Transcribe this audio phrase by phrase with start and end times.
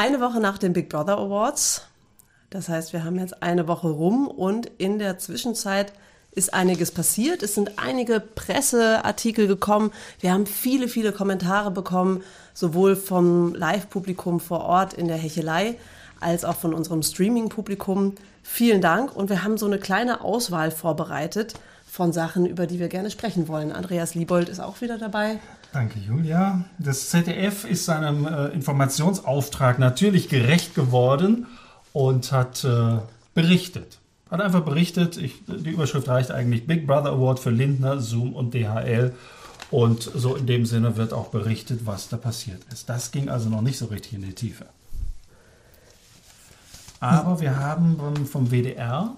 [0.00, 1.82] eine Woche nach den Big Brother Awards.
[2.48, 5.92] Das heißt, wir haben jetzt eine Woche rum und in der Zwischenzeit
[6.30, 7.42] ist einiges passiert.
[7.42, 9.92] Es sind einige Presseartikel gekommen.
[10.20, 12.22] Wir haben viele, viele Kommentare bekommen,
[12.54, 15.76] sowohl vom Live-Publikum vor Ort in der Hechelei
[16.18, 18.14] als auch von unserem Streaming-Publikum.
[18.42, 21.52] Vielen Dank und wir haben so eine kleine Auswahl vorbereitet
[21.86, 23.70] von Sachen, über die wir gerne sprechen wollen.
[23.70, 25.40] Andreas Liebold ist auch wieder dabei.
[25.72, 26.64] Danke, Julia.
[26.78, 31.46] Das ZDF ist seinem äh, Informationsauftrag natürlich gerecht geworden
[31.92, 32.98] und hat äh,
[33.34, 33.98] berichtet.
[34.30, 38.52] Hat einfach berichtet, ich, die Überschrift reicht eigentlich Big Brother Award für Lindner, Zoom und
[38.52, 39.14] DHL.
[39.70, 42.88] Und so in dem Sinne wird auch berichtet, was da passiert ist.
[42.88, 44.66] Das ging also noch nicht so richtig in die Tiefe.
[46.98, 49.14] Aber wir haben vom WDR,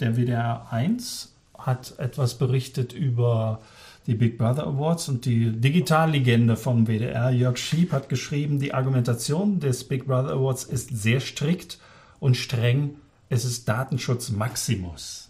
[0.00, 3.60] der WDR 1 hat etwas berichtet über
[4.08, 9.60] die Big Brother Awards und die Digitallegende vom WDR, Jörg Schieb, hat geschrieben, die Argumentation
[9.60, 11.78] des Big Brother Awards ist sehr strikt
[12.18, 12.96] und streng.
[13.28, 15.28] Es ist Datenschutz Maximus.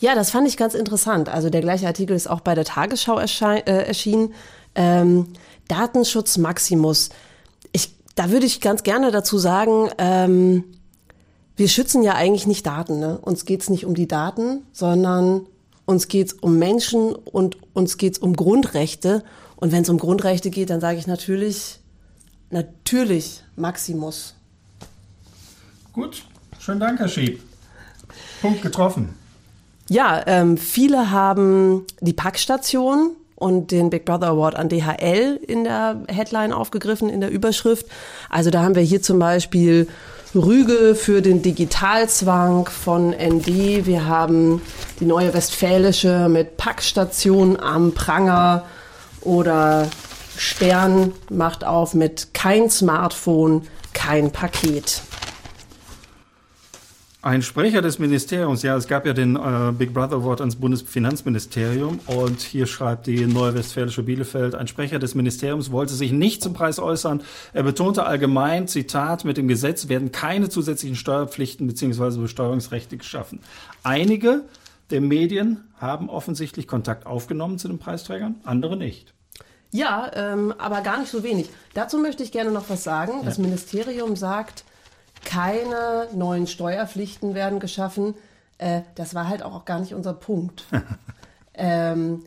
[0.00, 1.28] Ja, das fand ich ganz interessant.
[1.28, 4.34] Also der gleiche Artikel ist auch bei der Tagesschau äh, erschienen.
[4.76, 5.26] Ähm,
[5.66, 7.10] Datenschutz Maximus.
[7.72, 10.62] Ich, da würde ich ganz gerne dazu sagen, ähm,
[11.56, 13.00] wir schützen ja eigentlich nicht Daten.
[13.00, 13.18] Ne?
[13.18, 15.46] Uns geht's nicht um die Daten, sondern
[15.84, 19.24] uns geht's um Menschen und uns geht's um Grundrechte.
[19.56, 21.78] Und wenn es um Grundrechte geht, dann sage ich natürlich,
[22.50, 24.34] natürlich Maximus.
[25.92, 26.24] Gut,
[26.58, 27.40] schönen Dank, Herr Schieb.
[28.40, 29.10] Punkt getroffen.
[29.88, 36.02] Ja, ähm, viele haben die Packstation und den Big Brother Award an DHL in der
[36.08, 37.86] Headline aufgegriffen, in der Überschrift.
[38.30, 39.88] Also da haben wir hier zum Beispiel
[40.34, 43.84] Rüge für den Digitalzwang von ND.
[43.84, 44.62] Wir haben
[44.98, 48.64] die neue Westfälische mit Packstation am Pranger
[49.20, 49.88] oder
[50.38, 55.02] Stern macht auf mit kein Smartphone, kein Paket.
[57.24, 62.00] Ein Sprecher des Ministeriums, ja, es gab ja den äh, Big Brother Award ans Bundesfinanzministerium
[62.06, 66.52] und hier schreibt die Neue Westfälische Bielefeld, ein Sprecher des Ministeriums wollte sich nicht zum
[66.52, 67.22] Preis äußern.
[67.52, 72.18] Er betonte allgemein, Zitat, mit dem Gesetz werden keine zusätzlichen Steuerpflichten bzw.
[72.18, 73.38] Besteuerungsrechte geschaffen.
[73.84, 74.40] Einige
[74.90, 79.14] der Medien haben offensichtlich Kontakt aufgenommen zu den Preisträgern, andere nicht.
[79.70, 81.50] Ja, ähm, aber gar nicht so wenig.
[81.74, 83.12] Dazu möchte ich gerne noch was sagen.
[83.20, 83.26] Ja.
[83.26, 84.64] Das Ministerium sagt,
[85.32, 88.14] keine neuen Steuerpflichten werden geschaffen.
[88.58, 90.64] Äh, das war halt auch gar nicht unser Punkt.
[91.54, 92.24] ähm,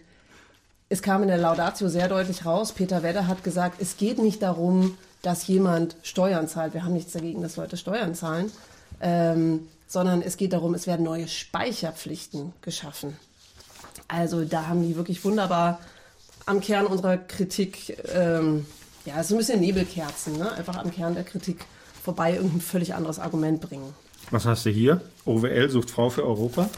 [0.89, 4.41] es kam in der Laudatio sehr deutlich raus, Peter Wedder hat gesagt, es geht nicht
[4.41, 6.73] darum, dass jemand Steuern zahlt.
[6.73, 8.51] Wir haben nichts dagegen, dass Leute Steuern zahlen,
[9.01, 13.17] ähm, sondern es geht darum, es werden neue Speicherpflichten geschaffen.
[14.07, 15.79] Also da haben die wirklich wunderbar
[16.45, 18.65] am Kern unserer Kritik, ähm,
[19.05, 20.51] ja, so ein bisschen Nebelkerzen, ne?
[20.53, 21.65] einfach am Kern der Kritik
[22.05, 23.93] vorbei irgendein völlig anderes Argument bringen.
[24.31, 25.01] Was hast du hier?
[25.25, 26.69] OWL sucht Frau für Europa?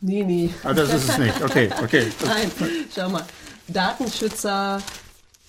[0.00, 0.50] Nee, nee.
[0.62, 1.42] Ah, das ist es nicht.
[1.42, 2.06] Okay, okay.
[2.24, 2.50] Nein,
[2.94, 3.24] schau mal.
[3.68, 4.82] Datenschützer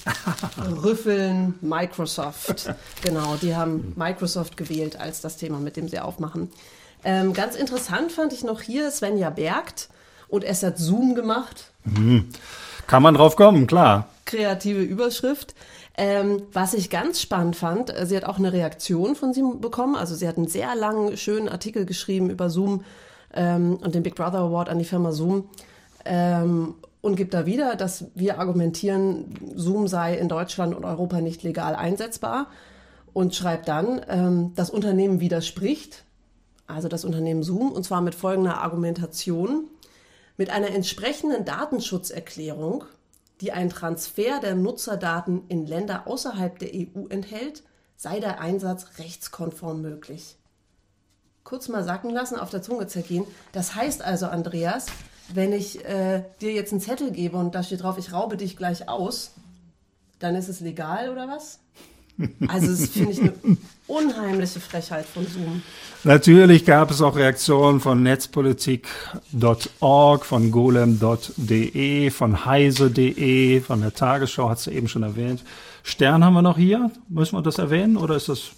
[0.83, 2.73] rüffeln Microsoft.
[3.03, 6.49] Genau, die haben Microsoft gewählt als das Thema, mit dem sie aufmachen.
[7.03, 9.89] Ähm, ganz interessant fand ich noch hier Svenja Bergt
[10.29, 11.71] und es hat Zoom gemacht.
[11.83, 12.29] Mhm.
[12.87, 14.07] Kann man drauf kommen, klar.
[14.35, 15.55] Kreative Überschrift.
[15.97, 19.95] Ähm, was ich ganz spannend fand, äh, sie hat auch eine Reaktion von sie bekommen.
[19.95, 22.83] Also sie hat einen sehr langen, schönen Artikel geschrieben über Zoom
[23.33, 25.49] ähm, und den Big Brother Award an die Firma Zoom.
[26.03, 29.25] Ähm, und gibt da wieder, dass wir argumentieren,
[29.55, 32.47] Zoom sei in Deutschland und Europa nicht legal einsetzbar.
[33.13, 36.03] Und schreibt dann, ähm, das Unternehmen widerspricht,
[36.67, 39.69] also das Unternehmen Zoom, und zwar mit folgender Argumentation.
[40.35, 42.83] Mit einer entsprechenden Datenschutzerklärung
[43.41, 47.63] die einen Transfer der Nutzerdaten in Länder außerhalb der EU enthält,
[47.95, 50.37] sei der Einsatz rechtskonform möglich.
[51.43, 53.25] Kurz mal sacken lassen, auf der Zunge zergehen.
[53.51, 54.87] Das heißt also, Andreas,
[55.33, 58.57] wenn ich äh, dir jetzt einen Zettel gebe und da steht drauf, ich raube dich
[58.57, 59.31] gleich aus,
[60.19, 61.59] dann ist es legal oder was?
[62.47, 63.33] Also das finde ich eine
[63.87, 65.61] unheimliche Frechheit von Zoom.
[66.03, 74.59] Natürlich gab es auch Reaktionen von netzpolitik.org, von golem.de, von heise.de, von der Tagesschau, hat
[74.59, 75.43] sie eben schon erwähnt.
[75.83, 76.91] Stern haben wir noch hier.
[77.09, 78.51] Müssen wir das erwähnen oder ist das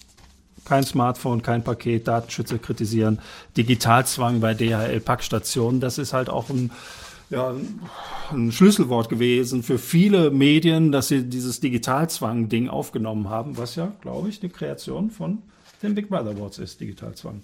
[0.65, 3.19] kein Smartphone, kein Paket, Datenschützer kritisieren,
[3.55, 5.79] Digitalzwang bei DHL-Packstationen?
[5.79, 6.71] Das ist halt auch ein
[7.29, 7.53] ja,
[8.31, 14.29] ein Schlüsselwort gewesen für viele Medien, dass sie dieses Digitalzwang-Ding aufgenommen haben, was ja, glaube
[14.29, 15.41] ich, eine Kreation von
[15.81, 17.41] den Big Brother Awards ist, Digitalzwang.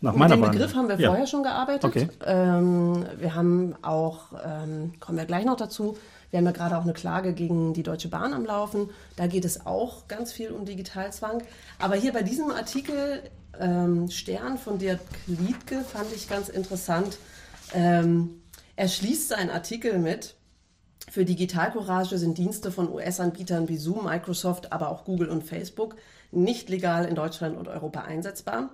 [0.00, 1.84] Nach meiner Mit dem Begriff haben wir vorher schon gearbeitet.
[1.84, 2.08] Okay.
[2.24, 5.96] Ähm, wir haben auch, ähm, kommen wir gleich noch dazu,
[6.30, 8.88] Wir haben ja gerade auch eine Klage gegen die Deutsche Bahn am Laufen.
[9.16, 11.42] Da geht es auch ganz viel um Digitalzwang.
[11.80, 13.22] Aber hier bei diesem Artikel
[13.58, 17.18] ähm, Stern von Dirk Liedke fand ich ganz interessant.
[17.74, 18.40] Ähm,
[18.80, 20.36] er schließt seinen Artikel mit,
[21.10, 25.96] für Digitalcourage sind Dienste von US-Anbietern wie Zoom, Microsoft, aber auch Google und Facebook
[26.30, 28.70] nicht legal in Deutschland und Europa einsetzbar.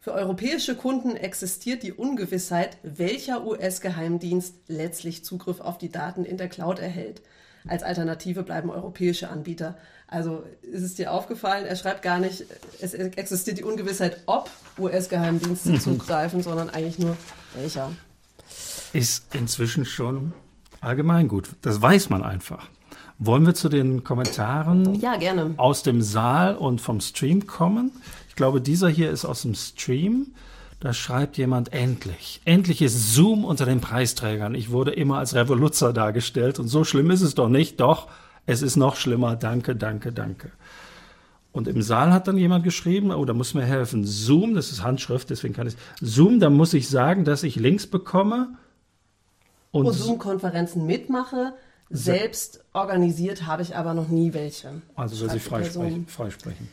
[0.00, 6.48] Für europäische Kunden existiert die Ungewissheit, welcher US-Geheimdienst letztlich Zugriff auf die Daten in der
[6.48, 7.22] Cloud erhält.
[7.68, 9.78] Als Alternative bleiben europäische Anbieter.
[10.08, 12.44] Also ist es dir aufgefallen, er schreibt gar nicht,
[12.80, 17.16] es existiert die Ungewissheit, ob US-Geheimdienste zugreifen, sondern eigentlich nur
[17.54, 17.92] welcher.
[18.94, 20.32] Ist inzwischen schon
[20.80, 21.50] allgemeingut.
[21.62, 22.68] Das weiß man einfach.
[23.18, 25.54] Wollen wir zu den Kommentaren ja, gerne.
[25.56, 27.92] aus dem Saal und vom Stream kommen?
[28.28, 30.28] Ich glaube, dieser hier ist aus dem Stream.
[30.80, 32.40] Da schreibt jemand endlich.
[32.44, 34.54] Endlich ist Zoom unter den Preisträgern.
[34.54, 37.80] Ich wurde immer als Revoluzer dargestellt und so schlimm ist es doch nicht.
[37.80, 38.08] Doch,
[38.46, 39.36] es ist noch schlimmer.
[39.36, 40.50] Danke, danke, danke.
[41.52, 44.04] Und im Saal hat dann jemand geschrieben, oh, da muss mir helfen.
[44.04, 45.76] Zoom, das ist Handschrift, deswegen kann ich.
[46.00, 48.48] Zoom, da muss ich sagen, dass ich Links bekomme.
[49.74, 51.52] Und Zoom-Konferenzen mitmache.
[51.90, 54.82] Selbst organisiert habe ich aber noch nie welche.
[54.96, 56.06] Also soll sie freisprechen.
[56.06, 56.68] freisprechen.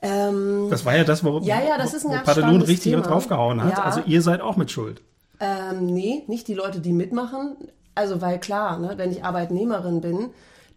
[0.00, 3.02] Ähm, das war ja das, wo, ja, ja, das wo Padelun richtig Thema.
[3.02, 3.72] draufgehauen hat.
[3.72, 3.84] Ja.
[3.84, 5.00] Also ihr seid auch mit Schuld.
[5.38, 7.56] Ähm, nee, nicht die Leute, die mitmachen.
[7.94, 10.30] Also weil klar, ne, wenn ich Arbeitnehmerin bin,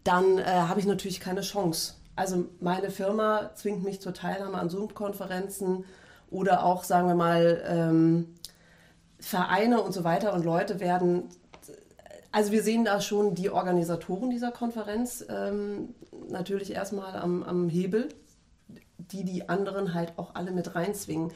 [0.04, 1.94] dann äh, habe ich natürlich keine Chance.
[2.16, 5.86] Also meine Firma zwingt mich zur Teilnahme an Zoom-Konferenzen
[6.30, 8.28] oder auch, sagen wir mal, ähm,
[9.26, 11.30] Vereine und so weiter und Leute werden
[12.32, 15.96] also wir sehen da schon die Organisatoren dieser Konferenz ähm,
[16.28, 18.10] natürlich erstmal am, am Hebel
[19.12, 21.32] die die anderen halt auch alle mit reinzwingen.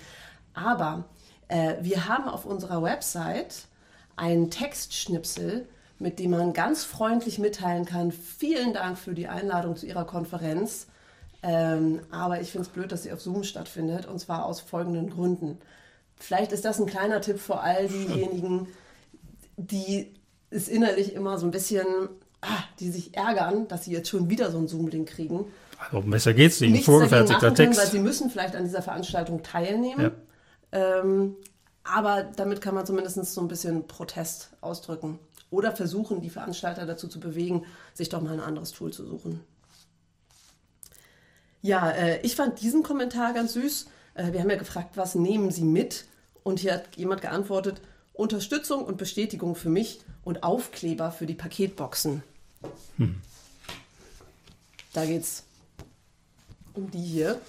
[0.54, 1.06] Aber
[1.48, 3.68] äh, wir haben auf unserer Website
[4.16, 9.86] einen Textschnipsel, mit dem man ganz freundlich mitteilen kann, vielen Dank für die Einladung zu
[9.86, 10.88] Ihrer Konferenz.
[11.42, 15.10] Ähm, aber ich finde es blöd, dass sie auf Zoom stattfindet, und zwar aus folgenden
[15.10, 15.58] Gründen.
[16.20, 18.68] Vielleicht ist das ein kleiner Tipp für all diejenigen,
[19.58, 20.14] die
[20.50, 21.86] es innerlich immer so ein bisschen,
[22.42, 25.46] ah, die sich ärgern, dass sie jetzt schon wieder so einen Zoom-Link kriegen.
[25.78, 26.86] Also besser geht's nicht.
[26.86, 27.58] Vorgefertigter Text.
[27.58, 30.12] Können, weil sie müssen vielleicht an dieser Veranstaltung teilnehmen.
[30.74, 31.00] Ja.
[31.02, 31.36] Ähm,
[31.84, 35.20] aber damit kann man zumindest so ein bisschen Protest ausdrücken.
[35.50, 39.40] Oder versuchen, die Veranstalter dazu zu bewegen, sich doch mal ein anderes Tool zu suchen.
[41.62, 43.88] Ja, äh, ich fand diesen Kommentar ganz süß.
[44.20, 46.06] Äh, wir haben ja gefragt, was nehmen Sie mit?
[46.44, 47.82] Und hier hat jemand geantwortet,
[48.14, 52.24] Unterstützung und Bestätigung für mich und Aufkleber für die Paketboxen.
[52.98, 53.22] Hm.
[54.94, 55.44] Da geht's
[56.74, 57.40] um die hier.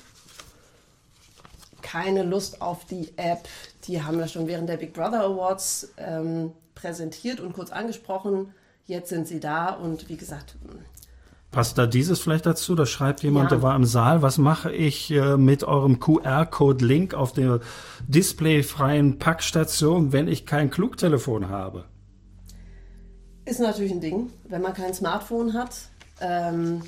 [1.82, 3.48] Keine Lust auf die App.
[3.84, 8.54] Die haben wir schon während der Big Brother Awards ähm, präsentiert und kurz angesprochen.
[8.86, 10.54] Jetzt sind sie da und wie gesagt.
[11.50, 12.76] Passt da dieses vielleicht dazu?
[12.76, 13.56] Da schreibt jemand, ja.
[13.56, 14.22] der war im Saal.
[14.22, 17.60] Was mache ich äh, mit eurem QR-Code-Link auf der
[18.06, 21.86] displayfreien Packstation, wenn ich kein Klugtelefon habe?
[23.44, 25.76] Ist natürlich ein Ding, wenn man kein Smartphone hat.
[26.20, 26.82] Ähm,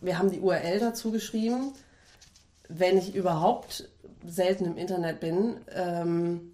[0.00, 1.72] wir haben die URL dazu geschrieben.
[2.68, 3.88] Wenn ich überhaupt
[4.24, 6.52] selten im Internet bin, ähm,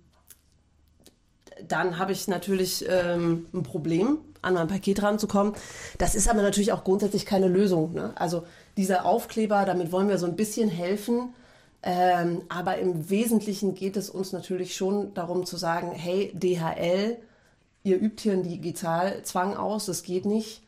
[1.69, 5.55] dann habe ich natürlich ähm, ein Problem, an mein Paket ranzukommen.
[5.99, 7.93] Das ist aber natürlich auch grundsätzlich keine Lösung.
[7.93, 8.13] Ne?
[8.17, 8.45] Also
[8.77, 11.35] dieser Aufkleber, damit wollen wir so ein bisschen helfen.
[11.83, 17.17] Ähm, aber im Wesentlichen geht es uns natürlich schon darum zu sagen, hey, DHL,
[17.85, 20.63] ihr übt hier einen Digitalzwang aus, das geht nicht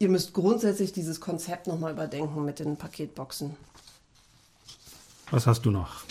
[0.00, 3.54] ihr müsst grundsätzlich dieses Konzept nochmal überdenken mit den Paketboxen.
[5.30, 6.02] Was hast du noch?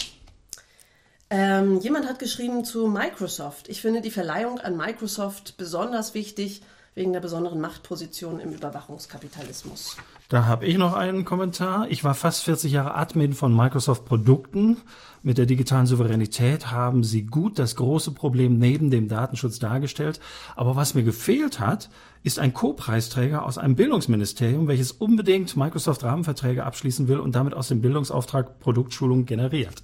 [1.31, 3.67] Ähm, jemand hat geschrieben zu Microsoft.
[3.67, 6.61] Ich finde die Verleihung an Microsoft besonders wichtig
[6.95, 9.97] wegen der besonderen Machtposition im Überwachungskapitalismus.
[10.29, 11.87] Da habe ich noch einen Kommentar.
[11.89, 14.77] Ich war fast 40 Jahre Admin von Microsoft Produkten.
[15.23, 20.19] Mit der digitalen Souveränität haben sie gut das große Problem neben dem Datenschutz dargestellt.
[20.55, 21.89] Aber was mir gefehlt hat,
[22.21, 27.69] ist ein Co-Preisträger aus einem Bildungsministerium, welches unbedingt Microsoft Rahmenverträge abschließen will und damit aus
[27.69, 29.81] dem Bildungsauftrag Produktschulung generiert.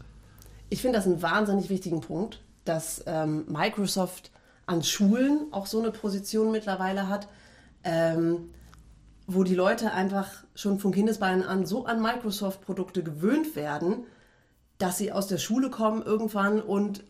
[0.69, 4.31] Ich finde das einen wahnsinnig wichtigen Punkt, dass ähm, Microsoft
[4.65, 7.27] an Schulen auch so eine Position mittlerweile hat,
[7.83, 8.49] ähm,
[9.27, 14.05] wo die Leute einfach schon von Kindesbeinen an so an Microsoft-Produkte gewöhnt werden,
[14.77, 17.03] dass sie aus der Schule kommen irgendwann und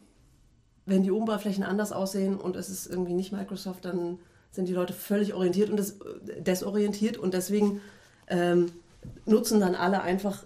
[0.85, 4.19] wenn die Oberflächen anders aussehen und es ist irgendwie nicht Microsoft, dann
[4.51, 5.97] sind die Leute völlig orientiert und des,
[6.37, 7.81] desorientiert und deswegen
[8.27, 8.71] ähm,
[9.25, 10.43] nutzen dann alle einfach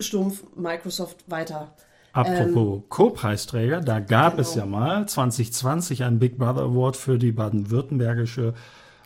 [0.00, 1.74] stumpf Microsoft weiter.
[2.12, 4.42] Apropos ähm, Co-Preisträger, da gab genau.
[4.42, 8.54] es ja mal 2020 einen Big Brother Award für die baden-württembergische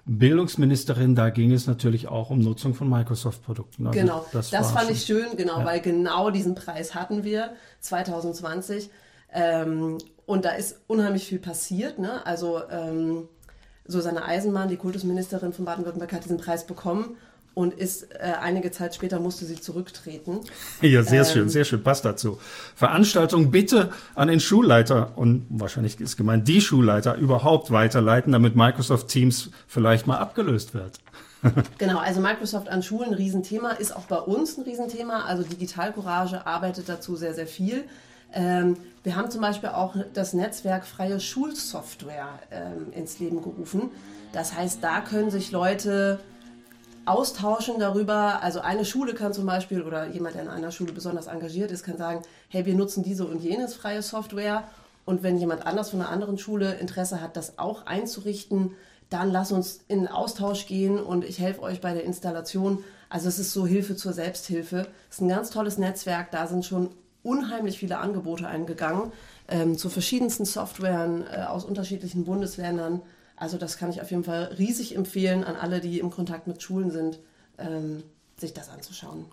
[0.06, 3.88] Bildungsministerin, da ging es natürlich auch um Nutzung von Microsoft-Produkten.
[3.88, 5.64] Also genau, das, das fand ich schön, genau, ja.
[5.64, 8.88] weil genau diesen Preis hatten wir 2020.
[9.32, 11.98] Ähm, und da ist unheimlich viel passiert.
[11.98, 12.25] Ne?
[12.25, 13.28] Also ähm,
[13.84, 17.16] Susanne Eisenmann, die Kultusministerin von Baden-Württemberg, hat diesen Preis bekommen
[17.56, 20.40] und ist äh, einige Zeit später musste sie zurücktreten.
[20.82, 22.38] Ja, sehr ähm, schön, sehr schön, passt dazu.
[22.75, 29.08] Veranstaltung bitte an den Schulleiter und wahrscheinlich ist gemeint die Schulleiter überhaupt weiterleiten, damit Microsoft
[29.08, 31.00] Teams vielleicht mal abgelöst wird.
[31.78, 35.25] genau, also Microsoft an Schulen, ein Riesenthema, ist auch bei uns ein Riesenthema.
[35.25, 37.84] Also Digitalcourage arbeitet dazu sehr, sehr viel.
[38.34, 43.90] Ähm, wir haben zum Beispiel auch das Netzwerk Freie Schulsoftware ähm, ins Leben gerufen.
[44.34, 46.20] Das heißt, da können sich Leute
[47.06, 48.42] austauschen darüber.
[48.42, 51.84] Also eine Schule kann zum Beispiel oder jemand, der in einer Schule besonders engagiert ist,
[51.84, 54.64] kann sagen, hey, wir nutzen diese und jenes freie Software.
[55.04, 58.72] Und wenn jemand anders von einer anderen Schule Interesse hat, das auch einzurichten,
[59.08, 62.82] dann lass uns in Austausch gehen und ich helfe euch bei der Installation.
[63.08, 64.88] Also es ist so Hilfe zur Selbsthilfe.
[65.08, 66.32] Es ist ein ganz tolles Netzwerk.
[66.32, 66.90] Da sind schon
[67.22, 69.12] unheimlich viele Angebote eingegangen
[69.48, 73.00] ähm, zu verschiedensten Softwaren äh, aus unterschiedlichen Bundesländern.
[73.37, 76.62] Also das kann ich auf jeden Fall riesig empfehlen an alle, die im Kontakt mit
[76.62, 77.19] Schulen sind,
[77.59, 78.02] ähm,
[78.37, 79.26] sich das anzuschauen.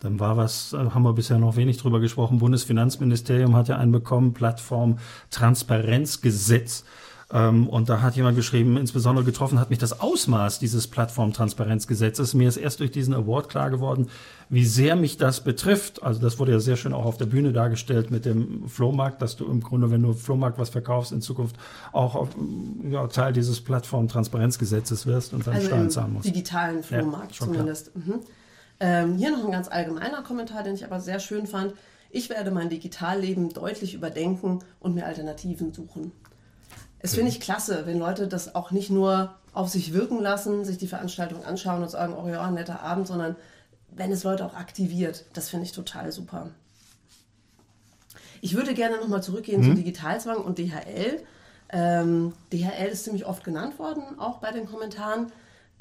[0.00, 2.38] Dann war was, äh, haben wir bisher noch wenig drüber gesprochen.
[2.38, 4.98] Bundesfinanzministerium hat ja einen bekommen, Plattform
[5.30, 6.84] Transparenzgesetz.
[7.32, 12.34] Ähm, und da hat jemand geschrieben, insbesondere getroffen hat mich das Ausmaß dieses Plattformtransparenzgesetzes.
[12.34, 14.08] Mir ist erst durch diesen Award klar geworden,
[14.50, 16.02] wie sehr mich das betrifft.
[16.02, 19.36] Also das wurde ja sehr schön auch auf der Bühne dargestellt mit dem Flohmarkt, dass
[19.36, 21.56] du im Grunde, wenn du Flohmarkt was verkaufst, in Zukunft
[21.92, 22.30] auch auf,
[22.90, 26.26] ja, Teil dieses Plattformtransparenzgesetzes wirst und dann also Steuern zahlen musst.
[26.26, 27.96] digitalen Flohmarkt ja, zumindest.
[27.96, 28.20] Mhm.
[28.80, 31.74] Ähm, hier noch ein ganz allgemeiner Kommentar, den ich aber sehr schön fand.
[32.10, 36.12] Ich werde mein Digitalleben deutlich überdenken und mir Alternativen suchen.
[37.04, 40.78] Es finde ich klasse, wenn Leute das auch nicht nur auf sich wirken lassen, sich
[40.78, 43.36] die Veranstaltung anschauen und sagen, oh ja, netter Abend, sondern
[43.90, 45.26] wenn es Leute auch aktiviert.
[45.34, 46.48] Das finde ich total super.
[48.40, 49.64] Ich würde gerne nochmal zurückgehen mhm.
[49.64, 51.22] zu Digitalzwang und DHL.
[51.68, 55.30] Ähm, DHL ist ziemlich oft genannt worden, auch bei den Kommentaren.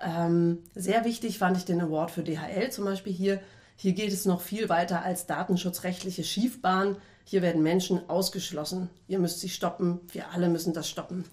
[0.02, 3.40] Ähm, sehr wichtig fand ich den Award für DHL zum Beispiel hier.
[3.78, 6.98] Hier geht es noch viel weiter als datenschutzrechtliche Schiefbahn.
[7.24, 8.90] Hier werden Menschen ausgeschlossen.
[9.08, 10.02] Ihr müsst sie stoppen.
[10.12, 11.26] Wir alle müssen das stoppen.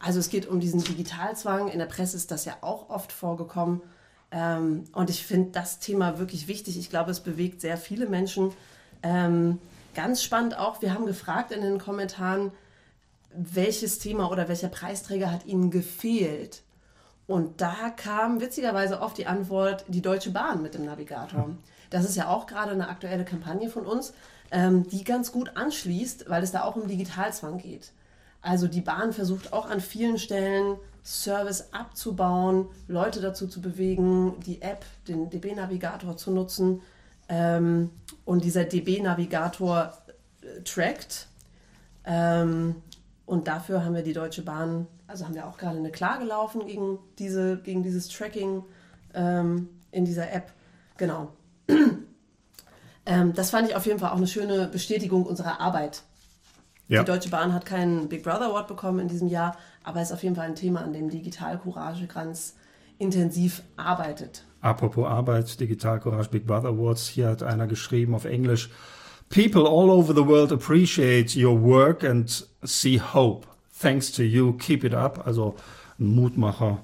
[0.00, 1.68] Also es geht um diesen Digitalzwang.
[1.68, 3.82] In der Presse ist das ja auch oft vorgekommen.
[4.30, 6.78] Ähm, und ich finde das Thema wirklich wichtig.
[6.78, 8.52] Ich glaube, es bewegt sehr viele Menschen.
[9.02, 9.58] Ähm,
[9.94, 12.52] ganz spannend auch, wir haben gefragt in den Kommentaren,
[13.32, 16.62] welches Thema oder welcher Preisträger hat Ihnen gefehlt?
[17.26, 21.50] Und da kam witzigerweise oft die Antwort, die Deutsche Bahn mit dem Navigator.
[21.90, 24.14] Das ist ja auch gerade eine aktuelle Kampagne von uns
[24.50, 27.92] ähm, die ganz gut anschließt, weil es da auch um Digitalzwang geht.
[28.40, 34.62] Also die Bahn versucht auch an vielen Stellen Service abzubauen, Leute dazu zu bewegen, die
[34.62, 36.82] App, den DB-Navigator zu nutzen.
[37.28, 37.90] Ähm,
[38.24, 39.92] und dieser DB-Navigator
[40.42, 41.28] äh, trackt.
[42.04, 42.76] Ähm,
[43.26, 46.66] und dafür haben wir die Deutsche Bahn, also haben wir auch gerade eine Klage laufen
[46.66, 48.64] gegen, diese, gegen dieses Tracking
[49.14, 50.52] ähm, in dieser App.
[50.96, 51.28] Genau.
[53.08, 56.02] Ähm, das fand ich auf jeden Fall auch eine schöne Bestätigung unserer Arbeit.
[56.88, 57.00] Ja.
[57.00, 60.22] Die Deutsche Bahn hat keinen Big Brother Award bekommen in diesem Jahr, aber ist auf
[60.22, 62.54] jeden Fall ein Thema, an dem Digital Courage ganz
[62.98, 64.44] intensiv arbeitet.
[64.60, 68.70] Apropos Arbeit, Digital Courage Big Brother Awards, hier hat einer geschrieben auf Englisch,
[69.30, 73.46] People all over the world appreciate your work and see hope.
[73.80, 75.26] Thanks to you, keep it up.
[75.26, 75.54] Also
[75.98, 76.78] ein Mutmacher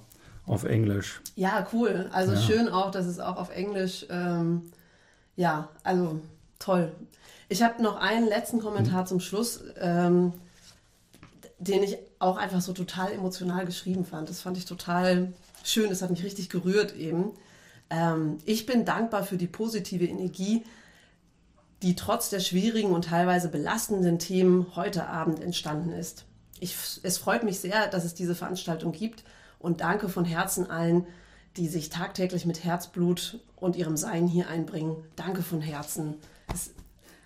[0.47, 1.21] auf Englisch.
[1.37, 2.09] Ja, cool.
[2.13, 2.41] Also ja.
[2.41, 4.63] schön auch, dass es auch auf Englisch ähm,
[5.37, 6.21] ja, also
[6.59, 6.93] toll.
[7.49, 9.07] Ich habe noch einen letzten Kommentar mhm.
[9.07, 10.33] zum Schluss, ähm,
[11.59, 14.29] den ich auch einfach so total emotional geschrieben fand.
[14.29, 17.33] Das fand ich total schön, das hat mich richtig gerührt eben.
[17.91, 20.65] Ähm, ich bin dankbar für die positive Energie,
[21.83, 26.25] die trotz der schwierigen und teilweise belastenden Themen heute Abend entstanden ist.
[26.61, 29.25] Ich, es freut mich sehr, dass es diese Veranstaltung gibt
[29.59, 31.07] und danke von Herzen allen,
[31.57, 34.97] die sich tagtäglich mit Herzblut und ihrem Sein hier einbringen.
[35.17, 36.15] Danke von Herzen.
[36.49, 36.71] Das,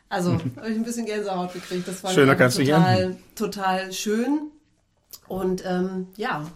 [0.08, 1.88] also habe ich ein bisschen Gänsehaut gekriegt.
[1.88, 4.50] Das war Schöner kannst total, total schön.
[5.26, 6.46] Und ähm, ja.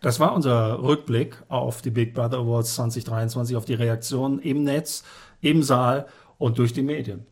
[0.00, 5.02] Das war unser Rückblick auf die Big Brother Awards 2023, auf die Reaktionen im Netz,
[5.40, 6.06] im Saal
[6.36, 7.26] und durch die Medien.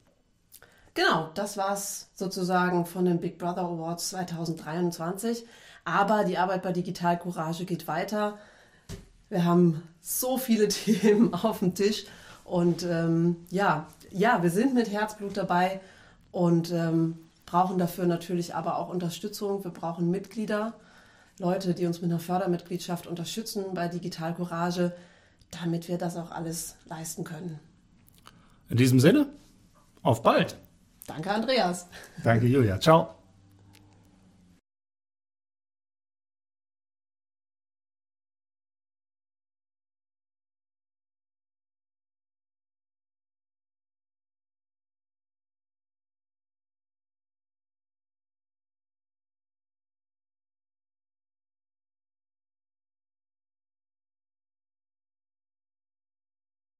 [0.94, 5.46] Genau, das war es sozusagen von den Big Brother Awards 2023.
[5.84, 8.38] Aber die Arbeit bei Digital Courage geht weiter.
[9.32, 12.04] Wir haben so viele Themen auf dem Tisch
[12.44, 15.80] und ähm, ja, ja, wir sind mit Herzblut dabei
[16.32, 19.64] und ähm, brauchen dafür natürlich aber auch Unterstützung.
[19.64, 20.74] Wir brauchen Mitglieder.
[21.38, 24.92] Leute, die uns mit einer Fördermitgliedschaft unterstützen bei Digital Courage,
[25.50, 27.58] damit wir das auch alles leisten können.
[28.68, 29.28] In diesem Sinne,
[30.02, 30.58] auf bald.
[31.06, 31.86] Danke, Andreas.
[32.22, 32.78] Danke, Julia.
[32.78, 33.21] Ciao.